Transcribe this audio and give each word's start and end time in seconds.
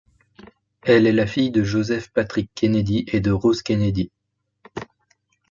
Elle 0.81 1.05
est 1.05 1.11
la 1.11 1.27
fille 1.27 1.51
de 1.51 1.63
Joseph 1.63 2.09
Patrick 2.09 2.49
Kennedy 2.55 3.05
et 3.09 3.19
de 3.19 3.29
Rose 3.31 3.61
Kennedy. 3.61 4.09